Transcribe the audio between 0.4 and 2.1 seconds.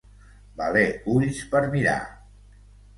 Valer ulls per mirar.